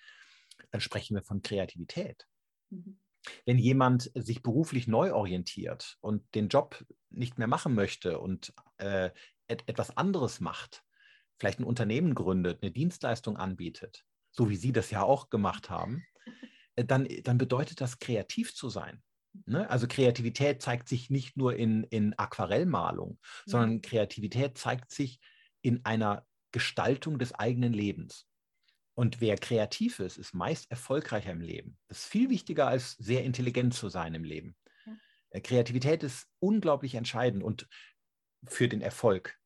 [0.71, 2.27] dann sprechen wir von Kreativität.
[2.69, 2.99] Mhm.
[3.45, 9.09] Wenn jemand sich beruflich neu orientiert und den Job nicht mehr machen möchte und äh,
[9.47, 10.83] et etwas anderes macht,
[11.37, 16.05] vielleicht ein Unternehmen gründet, eine Dienstleistung anbietet, so wie Sie das ja auch gemacht haben,
[16.75, 19.01] äh, dann, dann bedeutet das, kreativ zu sein.
[19.45, 19.69] Ne?
[19.69, 23.49] Also Kreativität zeigt sich nicht nur in, in Aquarellmalung, mhm.
[23.49, 25.19] sondern Kreativität zeigt sich
[25.61, 28.25] in einer Gestaltung des eigenen Lebens.
[28.95, 31.77] Und wer kreativ ist, ist meist erfolgreicher im Leben.
[31.87, 34.55] Das ist viel wichtiger, als sehr intelligent zu sein im Leben.
[34.85, 34.93] Ja.
[35.29, 37.67] Äh, Kreativität ist unglaublich entscheidend und
[38.47, 39.37] für den Erfolg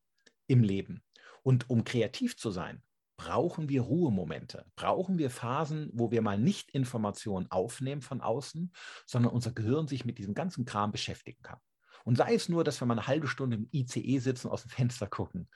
[0.48, 1.04] im Leben.
[1.44, 2.82] Und um kreativ zu sein,
[3.22, 8.74] brauchen wir Ruhemomente, brauchen wir Phasen, wo wir mal nicht Informationen aufnehmen von außen,
[9.06, 11.60] sondern unser Gehirn sich mit diesem ganzen Kram beschäftigen kann.
[12.04, 14.72] Und sei es nur, dass wir mal eine halbe Stunde im ICE sitzen, aus dem
[14.72, 15.50] Fenster gucken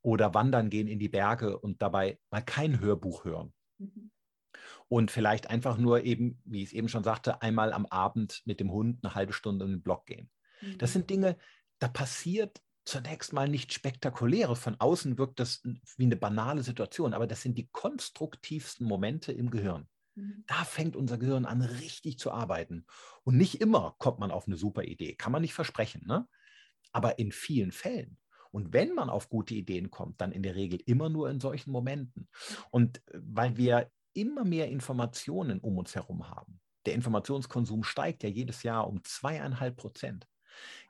[0.00, 3.52] oder wandern gehen in die Berge und dabei mal kein Hörbuch hören.
[3.76, 4.10] Mhm.
[4.88, 8.60] Und vielleicht einfach nur eben, wie ich es eben schon sagte, einmal am Abend mit
[8.60, 10.30] dem Hund eine halbe Stunde in den Block gehen.
[10.62, 10.78] Mhm.
[10.78, 11.36] Das sind Dinge,
[11.80, 14.58] da passiert zunächst mal nichts Spektakuläres.
[14.58, 15.62] Von außen wirkt das
[15.96, 19.88] wie eine banale Situation, aber das sind die konstruktivsten Momente im Gehirn.
[20.14, 20.44] Mhm.
[20.46, 22.86] Da fängt unser Gehirn an, richtig zu arbeiten.
[23.22, 26.06] Und nicht immer kommt man auf eine super Idee, kann man nicht versprechen.
[26.06, 26.28] Ne?
[26.92, 28.18] Aber in vielen Fällen
[28.54, 31.72] und wenn man auf gute Ideen kommt, dann in der Regel immer nur in solchen
[31.72, 32.28] Momenten.
[32.70, 38.28] Und äh, weil wir immer mehr Informationen um uns herum haben, der Informationskonsum steigt ja
[38.28, 40.28] jedes Jahr um zweieinhalb Prozent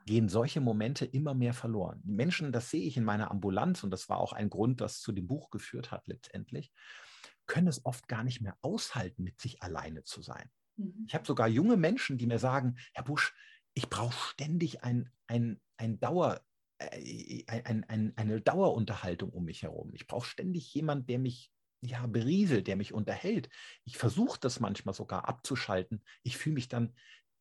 [0.06, 2.00] gehen solche Momente immer mehr verloren.
[2.04, 5.12] Menschen, das sehe ich in meiner Ambulanz und das war auch ein Grund, das zu
[5.12, 6.72] dem Buch geführt hat letztendlich,
[7.46, 10.50] können es oft gar nicht mehr aushalten, mit sich alleine zu sein.
[10.76, 11.04] Mhm.
[11.06, 13.34] Ich habe sogar junge Menschen, die mir sagen, Herr Busch,
[13.74, 16.40] ich brauche ständig ein, ein, ein Dauer,
[16.78, 19.92] äh, ein, ein, eine Dauerunterhaltung um mich herum.
[19.94, 21.50] Ich brauche ständig jemanden, der mich
[21.80, 23.48] ja, berieselt, der mich unterhält.
[23.84, 26.02] Ich versuche das manchmal sogar abzuschalten.
[26.22, 26.94] Ich fühle mich dann,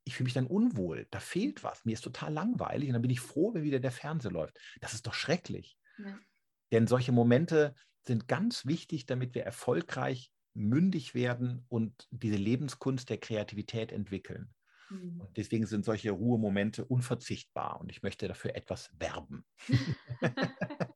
[0.06, 1.08] ich fühle mich dann unwohl.
[1.12, 1.86] Da fehlt was.
[1.86, 4.60] Mir ist total langweilig und dann bin ich froh, wenn wieder der Fernseher läuft.
[4.82, 5.78] Das ist doch schrecklich.
[5.98, 6.20] Ja.
[6.72, 13.18] Denn solche Momente sind ganz wichtig, damit wir erfolgreich mündig werden und diese Lebenskunst der
[13.18, 14.54] Kreativität entwickeln.
[14.90, 15.22] Mhm.
[15.22, 19.46] Und deswegen sind solche Ruhemomente unverzichtbar und ich möchte dafür etwas werben.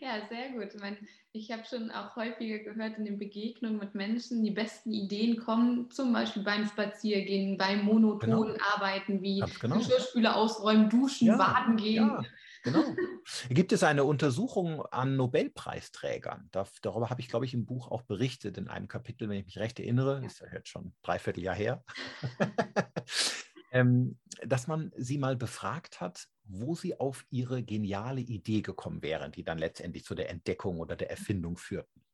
[0.00, 0.74] ja, sehr gut.
[0.74, 0.96] Ich, meine,
[1.32, 5.90] ich habe schon auch häufiger gehört in den Begegnungen mit Menschen, die besten Ideen kommen
[5.90, 8.64] zum Beispiel beim Spaziergehen, beim monotonen genau.
[8.74, 9.78] Arbeiten wie genau.
[9.78, 12.06] Geschirrspüler ausräumen, duschen, ja, baden gehen.
[12.06, 12.22] Ja.
[12.64, 12.82] Genau.
[13.50, 16.48] Gibt es eine Untersuchung an Nobelpreisträgern?
[16.50, 19.44] Da, darüber habe ich, glaube ich, im Buch auch berichtet, in einem Kapitel, wenn ich
[19.44, 20.20] mich recht erinnere.
[20.20, 20.26] Ja.
[20.26, 21.84] Ist ja jetzt schon dreiviertel Jahr her.
[23.74, 29.32] ähm, dass man sie mal befragt hat, wo sie auf ihre geniale Idee gekommen wären,
[29.32, 32.04] die dann letztendlich zu der Entdeckung oder der Erfindung führten.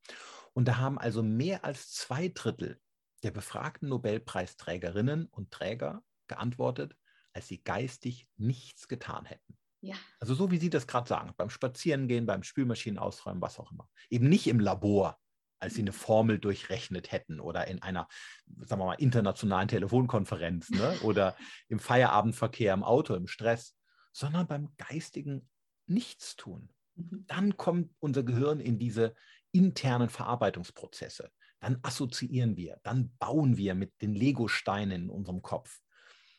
[0.53, 2.81] Und da haben also mehr als zwei Drittel
[3.23, 6.97] der befragten Nobelpreisträgerinnen und Träger geantwortet,
[7.33, 9.55] als sie geistig nichts getan hätten.
[9.81, 9.95] Ja.
[10.19, 13.87] Also so wie Sie das gerade sagen, beim Spazierengehen, beim Spülmaschinen ausräumen, was auch immer.
[14.09, 15.19] Eben nicht im Labor
[15.61, 18.07] als sie eine Formel durchrechnet hätten oder in einer,
[18.61, 20.97] sagen wir mal, internationalen Telefonkonferenz ne?
[21.03, 21.35] oder
[21.67, 23.75] im Feierabendverkehr, im Auto, im Stress,
[24.11, 25.47] sondern beim geistigen
[25.85, 26.69] Nichtstun.
[26.95, 27.25] Mhm.
[27.27, 29.13] Dann kommt unser Gehirn in diese
[29.51, 31.31] internen Verarbeitungsprozesse.
[31.59, 35.79] Dann assoziieren wir, dann bauen wir mit den Lego-Steinen in unserem Kopf.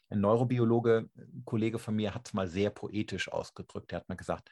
[0.09, 3.93] Ein Neurobiologe, ein Kollege von mir, hat es mal sehr poetisch ausgedrückt.
[3.93, 4.51] Er hat mal gesagt,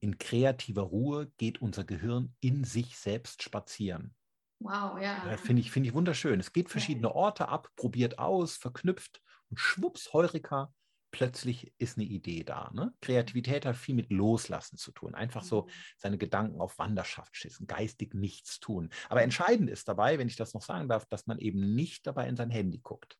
[0.00, 4.14] in kreativer Ruhe geht unser Gehirn in sich selbst spazieren.
[4.58, 5.24] Wow, ja.
[5.24, 6.38] Das finde ich, find ich wunderschön.
[6.40, 10.72] Es geht verschiedene Orte ab, probiert aus, verknüpft und schwupps, Heurika,
[11.10, 12.70] plötzlich ist eine Idee da.
[12.72, 12.92] Ne?
[13.00, 15.14] Kreativität hat viel mit Loslassen zu tun.
[15.14, 15.70] Einfach so mhm.
[15.96, 18.90] seine Gedanken auf Wanderschaft schießen, geistig nichts tun.
[19.08, 22.28] Aber entscheidend ist dabei, wenn ich das noch sagen darf, dass man eben nicht dabei
[22.28, 23.18] in sein Handy guckt.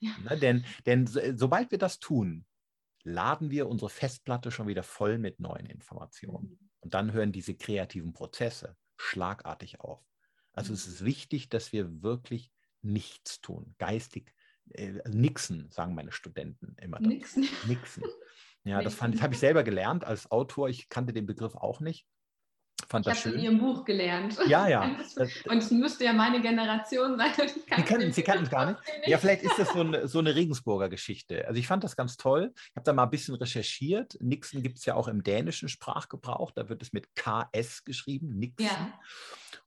[0.00, 0.12] Ja.
[0.24, 0.38] Ne?
[0.38, 2.46] Denn, denn sobald wir das tun,
[3.04, 6.50] laden wir unsere Festplatte schon wieder voll mit neuen Informationen.
[6.50, 6.70] Mhm.
[6.80, 10.04] Und dann hören diese kreativen Prozesse schlagartig auf.
[10.52, 10.92] Also es mhm.
[10.92, 12.50] ist wichtig, dass wir wirklich
[12.82, 14.34] nichts tun, geistig
[14.70, 17.00] äh, Nixon, sagen meine Studenten immer.
[17.00, 17.48] Nixon.
[17.66, 18.04] Nixon.
[18.64, 20.68] Ja, das das habe ich selber gelernt als Autor.
[20.68, 22.06] Ich kannte den Begriff auch nicht.
[22.90, 24.38] Fand ich habe in Ihrem Buch gelernt.
[24.46, 24.82] Ja, ja.
[25.46, 27.32] und es müsste ja meine Generation sein.
[27.36, 28.80] Sie kannten, Sie kannten es gar nicht.
[28.80, 29.08] nicht.
[29.08, 31.46] Ja, vielleicht ist das so eine, so eine Regensburger Geschichte.
[31.46, 32.52] Also ich fand das ganz toll.
[32.54, 34.16] Ich habe da mal ein bisschen recherchiert.
[34.20, 36.50] Nixon gibt es ja auch im dänischen Sprachgebrauch.
[36.52, 38.66] Da wird es mit KS geschrieben, Nixon.
[38.66, 38.98] Ja.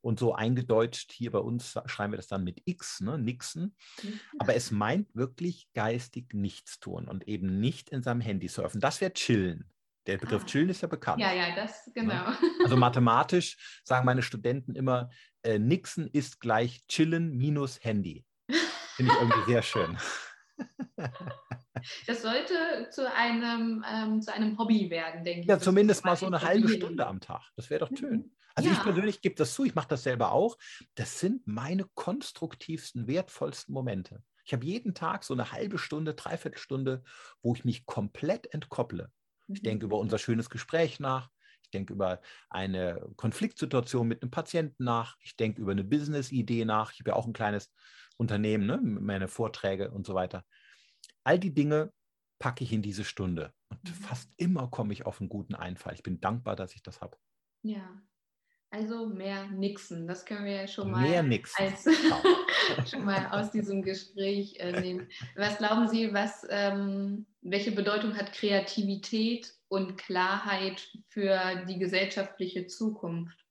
[0.02, 3.20] Und so eingedeutscht hier bei uns schreiben wir das dann mit X, ne?
[3.20, 3.76] Nixon.
[4.40, 8.82] Aber es meint wirklich geistig nichts tun und eben nicht in seinem Handy surfen.
[8.82, 9.70] Das wäre chillen.
[10.08, 10.46] Der Begriff ah.
[10.48, 11.22] chillen ist ja bekannt.
[11.22, 11.94] Ja, ja, das ne?
[11.94, 12.26] genau.
[12.64, 15.10] Also mathematisch sagen meine Studenten immer,
[15.44, 18.26] äh, Nixon ist gleich chillen minus Handy.
[18.96, 19.98] Finde ich irgendwie sehr schön.
[22.06, 25.48] Das sollte zu einem, ähm, zu einem Hobby werden, denke ich.
[25.48, 27.42] Ja, zumindest mal so eine halbe Stunde am Tag.
[27.56, 28.18] Das wäre doch schön.
[28.18, 28.36] Mhm.
[28.54, 28.76] Also ja.
[28.76, 30.58] ich persönlich gebe das zu, ich mache das selber auch.
[30.96, 34.22] Das sind meine konstruktivsten, wertvollsten Momente.
[34.46, 37.04] Ich habe jeden Tag so eine halbe Stunde, dreiviertel Stunde,
[37.42, 39.10] wo ich mich komplett entkopple.
[39.54, 41.30] Ich denke über unser schönes Gespräch nach.
[41.64, 45.18] Ich denke über eine Konfliktsituation mit einem Patienten nach.
[45.22, 46.92] Ich denke über eine Business-Idee nach.
[46.92, 47.72] Ich habe ja auch ein kleines
[48.18, 48.80] Unternehmen, ne?
[48.82, 50.46] meine Vorträge und so weiter.
[51.24, 51.94] All die Dinge
[52.40, 53.54] packe ich in diese Stunde.
[53.70, 53.94] Und mhm.
[53.94, 55.94] fast immer komme ich auf einen guten Einfall.
[55.94, 57.18] Ich bin dankbar, dass ich das habe.
[57.64, 58.02] Ja,
[58.72, 60.08] also mehr Nixon.
[60.08, 61.06] Das können wir ja schon mal.
[61.58, 61.84] Als,
[62.90, 65.10] schon mal aus diesem Gespräch äh, nehmen.
[65.36, 73.46] Was glauben Sie, was, ähm, welche Bedeutung hat Kreativität und Klarheit für die gesellschaftliche Zukunft?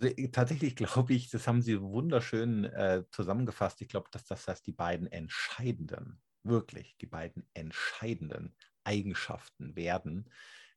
[0.00, 3.82] Also tatsächlich glaube ich, das haben Sie wunderschön äh, zusammengefasst.
[3.82, 10.30] Ich glaube, dass das heißt, die beiden entscheidenden, wirklich die beiden entscheidenden Eigenschaften werden,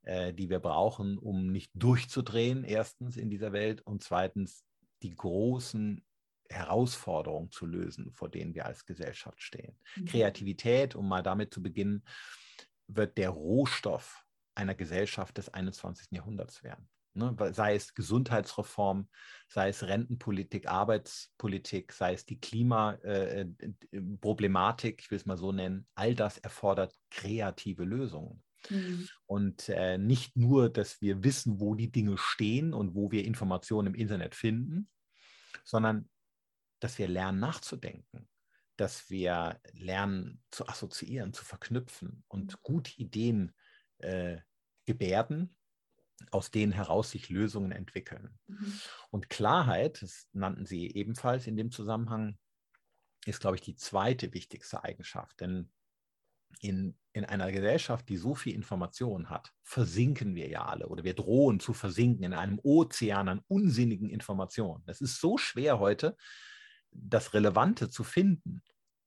[0.03, 4.63] äh, die wir brauchen, um nicht durchzudrehen, erstens in dieser Welt und zweitens
[5.03, 6.03] die großen
[6.49, 9.77] Herausforderungen zu lösen, vor denen wir als Gesellschaft stehen.
[9.95, 10.05] Mhm.
[10.05, 12.03] Kreativität, um mal damit zu beginnen,
[12.88, 14.23] wird der Rohstoff
[14.55, 16.07] einer Gesellschaft des 21.
[16.12, 16.89] Jahrhunderts werden.
[17.17, 17.36] Ne?
[17.51, 19.10] Sei es Gesundheitsreform,
[19.47, 25.51] sei es Rentenpolitik, Arbeitspolitik, sei es die Klimaproblematik, äh, äh, ich will es mal so
[25.51, 28.41] nennen, all das erfordert kreative Lösungen.
[28.69, 29.08] Mhm.
[29.25, 33.88] Und äh, nicht nur, dass wir wissen, wo die Dinge stehen und wo wir Informationen
[33.88, 34.89] im Internet finden,
[35.63, 36.10] sondern
[36.80, 38.27] dass wir lernen nachzudenken,
[38.75, 42.58] dass wir lernen zu assoziieren, zu verknüpfen und mhm.
[42.62, 43.53] gute Ideen
[43.99, 44.38] äh,
[44.86, 45.56] gebärden,
[46.32, 48.38] aus denen heraus sich Lösungen entwickeln.
[48.47, 48.80] Mhm.
[49.12, 52.38] Und Klarheit, das nannten Sie ebenfalls in dem Zusammenhang,
[53.25, 55.41] ist, glaube ich, die zweite wichtigste Eigenschaft.
[55.41, 55.71] Denn
[56.62, 61.13] in, in einer Gesellschaft, die so viel Information hat, versinken wir ja alle oder wir
[61.13, 64.83] drohen zu versinken in einem Ozean an unsinnigen Informationen.
[64.88, 66.15] Es ist so schwer heute,
[66.91, 68.62] das Relevante zu finden.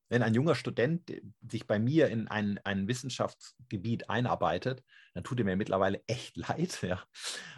[0.08, 1.12] Wenn ein junger Student
[1.48, 4.82] sich bei mir in ein, ein Wissenschaftsgebiet einarbeitet,
[5.14, 7.02] dann tut er mir mittlerweile echt leid, ja,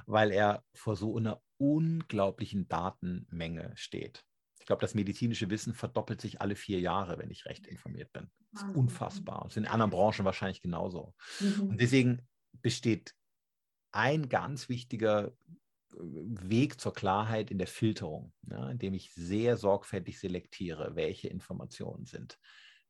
[0.07, 4.25] weil er vor so einer unglaublichen Datenmenge steht.
[4.62, 8.31] Ich glaube, das medizinische Wissen verdoppelt sich alle vier Jahre, wenn ich recht informiert bin.
[8.53, 9.42] Das ist unfassbar.
[9.42, 11.14] Und es ist in anderen Branchen wahrscheinlich genauso.
[11.40, 11.70] Mhm.
[11.70, 13.12] Und deswegen besteht
[13.90, 15.33] ein ganz wichtiger äh,
[15.96, 22.38] Weg zur Klarheit in der Filterung, ja, indem ich sehr sorgfältig selektiere, welche Informationen sind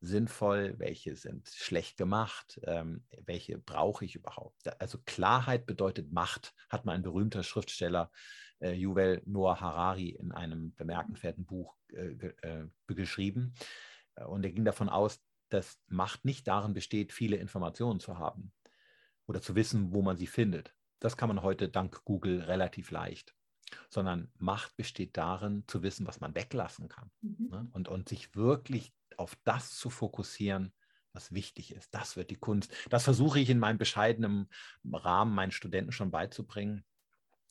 [0.02, 4.78] sinnvoll, welche sind schlecht gemacht, ähm, welche brauche ich überhaupt.
[4.78, 8.10] Also Klarheit bedeutet Macht, hat mal ein berühmter Schriftsteller
[8.62, 13.54] äh, Yuval Noah Harari in einem bemerkenswerten Buch äh, äh, geschrieben.
[14.26, 18.52] Und er ging davon aus, dass Macht nicht darin besteht, viele Informationen zu haben
[19.26, 20.74] oder zu wissen, wo man sie findet.
[20.98, 23.34] Das kann man heute dank Google relativ leicht.
[23.88, 27.48] sondern Macht besteht darin, zu wissen, was man weglassen kann Mhm.
[27.50, 27.68] ne?
[27.72, 30.72] und, und sich wirklich auf das zu fokussieren,
[31.14, 31.94] was wichtig ist.
[31.94, 32.74] Das wird die Kunst.
[32.90, 34.48] Das versuche ich in meinem bescheidenen
[34.92, 36.84] Rahmen meinen Studenten schon beizubringen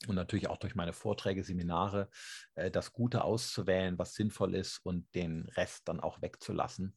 [0.08, 2.08] und natürlich auch durch meine Vorträge, Seminare,
[2.54, 6.96] äh, das Gute auszuwählen, was sinnvoll ist und den Rest dann auch wegzulassen.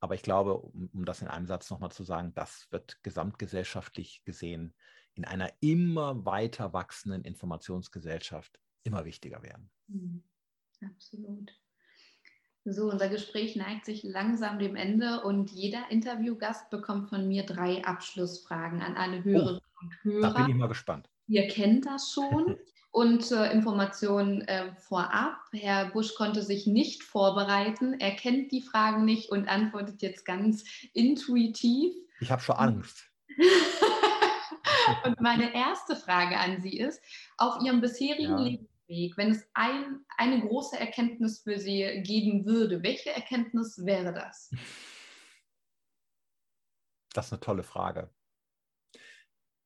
[0.00, 4.22] Aber ich glaube, um, um das in einem Satz nochmal zu sagen, das wird gesamtgesellschaftlich
[4.24, 4.74] gesehen
[5.14, 9.70] in einer immer weiter wachsenden Informationsgesellschaft immer wichtiger werden.
[9.86, 10.22] Mhm.
[10.84, 11.52] Absolut.
[12.66, 17.84] So, unser Gespräch neigt sich langsam dem Ende und jeder Interviewgast bekommt von mir drei
[17.84, 20.54] Abschlussfragen an alle Hörerinnen und Da bin ich Hörer.
[20.54, 21.10] mal gespannt.
[21.26, 22.58] Ihr kennt das schon.
[22.94, 27.98] Und zur Information äh, vorab, Herr Busch konnte sich nicht vorbereiten.
[27.98, 31.92] Er kennt die Fragen nicht und antwortet jetzt ganz intuitiv.
[32.20, 33.10] Ich habe schon Angst.
[35.04, 37.02] und meine erste Frage an Sie ist,
[37.36, 38.38] auf Ihrem bisherigen Ja.
[38.38, 44.52] Lebensweg, wenn es ein, eine große Erkenntnis für Sie geben würde, welche Erkenntnis wäre das?
[47.12, 48.08] Das ist eine tolle Frage.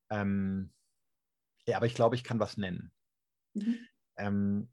[0.08, 0.72] Ähm,
[1.68, 2.92] ja, aber ich glaube, ich kann was nennen.
[3.54, 3.78] Mhm.
[4.16, 4.68] Ähm,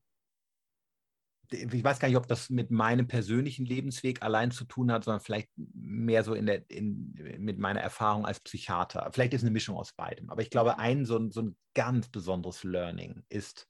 [1.52, 5.22] ich weiß gar nicht, ob das mit meinem persönlichen Lebensweg allein zu tun hat, sondern
[5.22, 9.10] vielleicht mehr so in der, in, mit meiner Erfahrung als Psychiater.
[9.12, 10.30] Vielleicht ist eine Mischung aus beidem.
[10.30, 13.68] Aber ich glaube, ein so, ein so ein ganz besonderes Learning ist,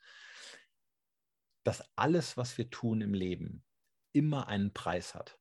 [1.63, 3.65] dass alles, was wir tun im Leben,
[4.13, 5.39] immer einen Preis hat.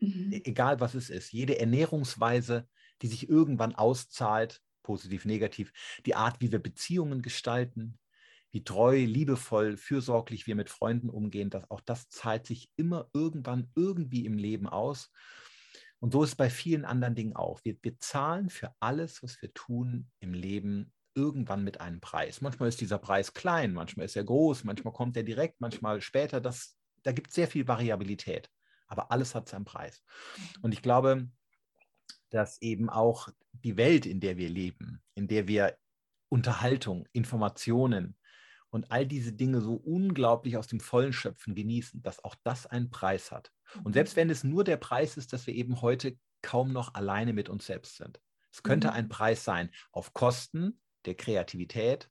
[0.00, 0.32] Mhm.
[0.32, 2.68] E- egal was es ist, jede Ernährungsweise,
[3.02, 5.72] die sich irgendwann auszahlt, positiv, negativ,
[6.06, 7.98] die Art, wie wir Beziehungen gestalten,
[8.50, 13.70] wie treu, liebevoll, fürsorglich wir mit Freunden umgehen, das, auch das zahlt sich immer irgendwann
[13.74, 15.10] irgendwie im Leben aus.
[16.00, 17.60] Und so ist es bei vielen anderen Dingen auch.
[17.64, 22.40] Wir, wir zahlen für alles, was wir tun im Leben, irgendwann mit einem Preis.
[22.40, 26.40] Manchmal ist dieser Preis klein, manchmal ist er groß, manchmal kommt er direkt, manchmal später.
[26.40, 28.50] Das, da gibt es sehr viel Variabilität.
[28.86, 30.02] Aber alles hat seinen Preis.
[30.60, 31.28] Und ich glaube,
[32.32, 35.78] dass eben auch die Welt, in der wir leben, in der wir
[36.28, 38.16] Unterhaltung, Informationen
[38.70, 42.90] und all diese Dinge so unglaublich aus dem Vollen schöpfen, genießen, dass auch das einen
[42.90, 43.52] Preis hat.
[43.84, 47.32] Und selbst wenn es nur der Preis ist, dass wir eben heute kaum noch alleine
[47.34, 48.20] mit uns selbst sind.
[48.52, 48.92] Es könnte Mhm.
[48.92, 52.10] ein Preis sein auf Kosten der Kreativität,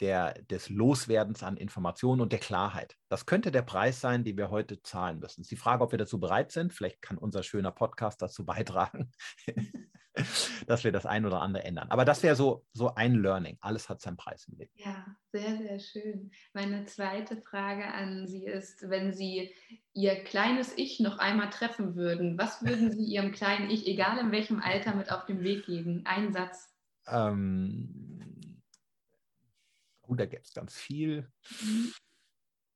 [0.00, 2.96] der, des Loswerdens an Informationen und der Klarheit.
[3.08, 5.40] Das könnte der Preis sein, den wir heute zahlen müssen.
[5.40, 6.72] Es ist die Frage, ob wir dazu bereit sind.
[6.72, 9.10] Vielleicht kann unser schöner Podcast dazu beitragen,
[10.66, 11.88] dass wir das ein oder andere ändern.
[11.90, 13.56] Aber das wäre so, so ein Learning.
[13.60, 14.72] Alles hat seinen Preis im Leben.
[14.74, 16.30] Ja, sehr, sehr schön.
[16.52, 19.54] Meine zweite Frage an Sie ist, wenn Sie
[19.94, 24.30] Ihr kleines Ich noch einmal treffen würden, was würden Sie Ihrem kleinen Ich, egal in
[24.30, 26.02] welchem Alter, mit auf den Weg geben?
[26.04, 26.74] Ein Satz.
[27.08, 28.35] Ähm,
[30.06, 31.30] oh, da gibt es ganz viel.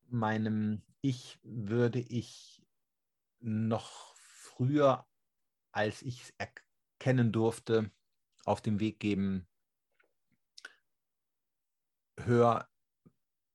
[0.07, 2.63] Meinem Ich würde ich
[3.39, 5.07] noch früher,
[5.71, 7.91] als ich es erkennen durfte,
[8.45, 9.47] auf den Weg geben,
[12.17, 12.67] hör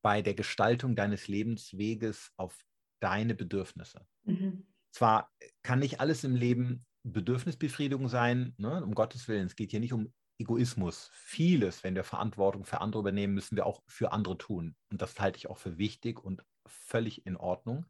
[0.03, 2.65] bei der Gestaltung deines Lebensweges auf
[3.01, 4.07] deine Bedürfnisse.
[4.25, 4.67] Mhm.
[4.93, 8.83] Zwar kann nicht alles im Leben Bedürfnisbefriedigung sein, ne?
[8.83, 9.47] um Gottes Willen.
[9.47, 11.11] Es geht hier nicht um Egoismus.
[11.13, 14.77] Vieles, wenn wir Verantwortung für andere übernehmen, müssen wir auch für andere tun.
[14.91, 17.87] Und das halte ich auch für wichtig und völlig in Ordnung.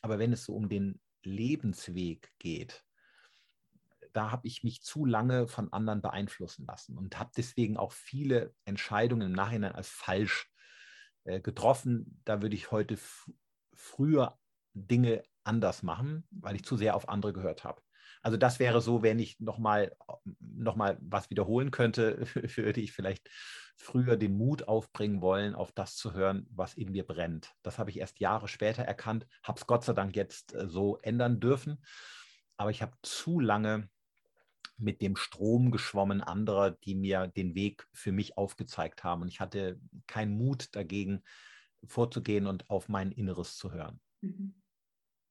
[0.00, 2.84] Aber wenn es so um den Lebensweg geht,
[4.12, 8.54] da habe ich mich zu lange von anderen beeinflussen lassen und habe deswegen auch viele
[8.64, 10.50] Entscheidungen im Nachhinein als falsch
[11.24, 12.20] äh, getroffen.
[12.24, 12.98] Da würde ich heute
[13.72, 14.38] früher
[14.74, 17.82] Dinge anders machen, weil ich zu sehr auf andere gehört habe.
[18.22, 19.96] Also das wäre so, wenn ich nochmal
[20.54, 23.28] noch mal was wiederholen könnte, würde ich vielleicht
[23.76, 27.52] früher den Mut aufbringen wollen, auf das zu hören, was in mir brennt.
[27.62, 30.98] Das habe ich erst Jahre später erkannt, habe es Gott sei Dank jetzt äh, so
[30.98, 31.82] ändern dürfen.
[32.56, 33.88] Aber ich habe zu lange
[34.76, 39.22] mit dem Strom geschwommen anderer, die mir den Weg für mich aufgezeigt haben.
[39.22, 41.22] Und ich hatte keinen Mut dagegen
[41.84, 44.00] vorzugehen und auf mein Inneres zu hören.
[44.20, 44.54] Mhm.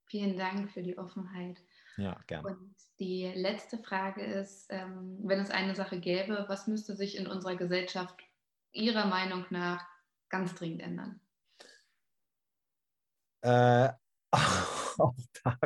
[0.06, 1.64] Vielen Dank für die Offenheit.
[2.02, 2.48] Ja, gerne.
[2.48, 7.28] Und die letzte Frage ist, ähm, wenn es eine Sache gäbe, was müsste sich in
[7.28, 8.16] unserer Gesellschaft
[8.72, 9.86] Ihrer Meinung nach
[10.30, 11.20] ganz dringend ändern?
[13.42, 13.90] Äh,
[14.32, 15.58] auch da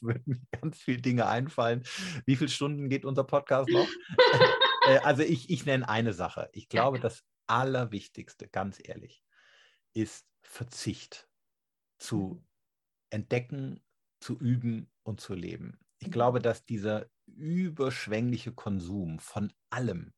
[0.00, 1.84] würden mir ganz viele Dinge einfallen.
[2.26, 3.88] Wie viele Stunden geht unser Podcast noch?
[4.88, 6.48] äh, also ich, ich nenne eine Sache.
[6.52, 9.22] Ich glaube, das Allerwichtigste, ganz ehrlich,
[9.92, 11.28] ist Verzicht
[11.98, 12.44] zu
[13.10, 13.80] entdecken,
[14.18, 15.78] zu üben und zu leben.
[16.04, 20.12] Ich glaube, dass dieser überschwängliche Konsum von allem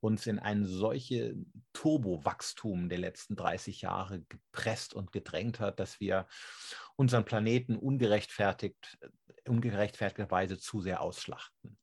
[0.00, 1.36] uns in ein solche
[1.72, 6.26] Turbowachstum der letzten 30 Jahre gepresst und gedrängt hat, dass wir
[6.96, 8.98] unseren Planeten ungerechtfertigt,
[9.46, 11.78] ungerechtfertigterweise zu sehr ausschlachten.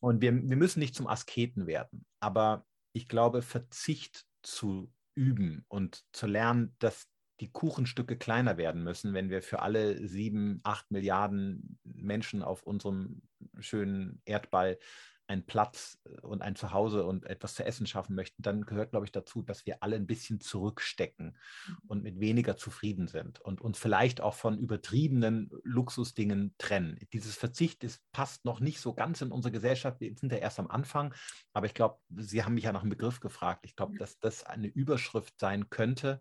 [0.00, 6.04] Und wir, wir müssen nicht zum Asketen werden, aber ich glaube, Verzicht zu üben und
[6.12, 7.08] zu lernen, dass
[7.42, 13.22] die Kuchenstücke kleiner werden müssen, wenn wir für alle sieben, acht Milliarden Menschen auf unserem
[13.58, 14.78] schönen Erdball
[15.26, 19.06] einen Platz äh, und ein Zuhause und etwas zu essen schaffen möchten, dann gehört, glaube
[19.06, 21.36] ich, dazu, dass wir alle ein bisschen zurückstecken
[21.66, 21.76] mhm.
[21.88, 26.98] und mit weniger zufrieden sind und uns vielleicht auch von übertriebenen Luxusdingen trennen.
[27.12, 30.00] Dieses Verzicht ist, passt noch nicht so ganz in unsere Gesellschaft.
[30.00, 31.12] Wir sind ja erst am Anfang,
[31.52, 33.64] aber ich glaube, Sie haben mich ja nach einem Begriff gefragt.
[33.64, 36.20] Ich glaube, dass das eine Überschrift sein könnte,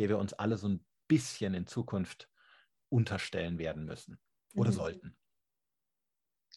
[0.00, 2.30] der wir uns alle so ein bisschen in Zukunft
[2.88, 4.18] unterstellen werden müssen
[4.54, 4.74] oder mhm.
[4.74, 5.16] sollten.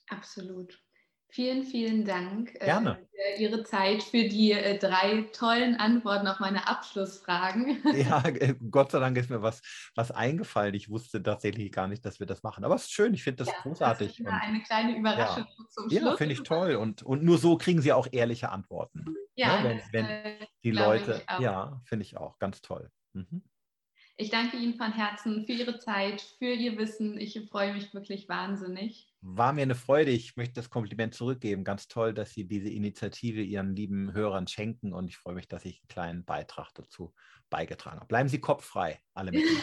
[0.07, 0.81] Absolut.
[1.27, 3.05] Vielen, vielen Dank äh, Gerne.
[3.11, 7.81] für Ihre Zeit, für die äh, drei tollen Antworten auf meine Abschlussfragen.
[7.95, 9.61] Ja, äh, Gott sei Dank ist mir was,
[9.95, 10.73] was eingefallen.
[10.75, 12.63] Ich wusste tatsächlich gar nicht, dass wir das machen.
[12.63, 14.21] Aber es ist schön, ich finde das ja, großartig.
[14.23, 15.65] Das eine kleine Überraschung ja.
[15.69, 16.01] zum Schluss.
[16.01, 16.75] Ja, finde ich toll.
[16.75, 19.03] Und, und nur so kriegen Sie auch ehrliche Antworten.
[19.35, 22.91] Ja, ja ne, wenn, wenn die Leute, ja, finde ich auch ganz toll.
[23.13, 23.41] Mhm.
[24.17, 27.19] Ich danke Ihnen von Herzen für Ihre Zeit, für Ihr Wissen.
[27.19, 29.12] Ich freue mich wirklich wahnsinnig.
[29.25, 30.11] War mir eine Freude.
[30.11, 31.63] Ich möchte das Kompliment zurückgeben.
[31.63, 35.63] Ganz toll, dass Sie diese Initiative Ihren lieben Hörern schenken und ich freue mich, dass
[35.63, 37.13] ich einen kleinen Beitrag dazu
[37.49, 38.07] beigetragen habe.
[38.07, 39.61] Bleiben Sie kopffrei, alle miteinander.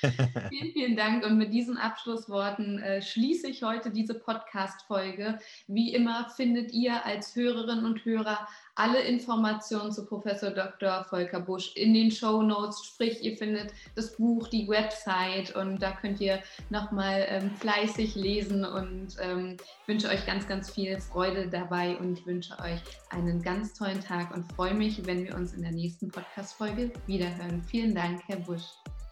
[0.48, 1.26] vielen, vielen Dank.
[1.26, 5.38] Und mit diesen Abschlussworten äh, schließe ich heute diese Podcast-Folge.
[5.66, 11.04] Wie immer findet ihr als Hörerinnen und Hörer alle Informationen zu Professor Dr.
[11.04, 12.84] Volker Busch in den Show Notes.
[12.86, 18.64] Sprich, ihr findet das Buch, die Website und da könnt ihr nochmal ähm, fleißig lesen
[18.72, 19.56] und ähm,
[19.86, 24.50] wünsche euch ganz, ganz viel Freude dabei und wünsche euch einen ganz tollen Tag und
[24.52, 27.62] freue mich, wenn wir uns in der nächsten Podcast-Folge wiederhören.
[27.62, 28.64] Vielen Dank, Herr Busch.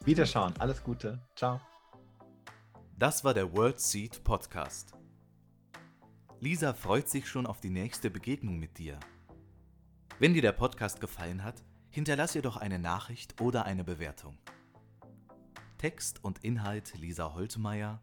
[0.04, 0.54] Wiederschauen.
[0.59, 1.20] Alles Gute.
[1.36, 1.61] Ciao.
[2.98, 4.92] Das war der World Seed Podcast.
[6.40, 8.98] Lisa freut sich schon auf die nächste Begegnung mit dir.
[10.20, 14.38] Wenn dir der Podcast gefallen hat, hinterlass ihr doch eine Nachricht oder eine Bewertung.
[15.78, 18.02] Text und Inhalt Lisa Holtmeier,